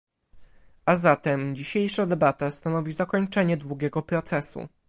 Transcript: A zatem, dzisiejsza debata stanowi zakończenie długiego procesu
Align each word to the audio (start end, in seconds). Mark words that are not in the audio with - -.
A 0.85 0.95
zatem, 0.95 1.55
dzisiejsza 1.55 2.05
debata 2.05 2.51
stanowi 2.51 2.91
zakończenie 2.91 3.57
długiego 3.57 4.01
procesu 4.01 4.67